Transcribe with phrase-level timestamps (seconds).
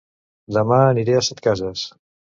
[0.57, 1.89] Dema aniré a Setcases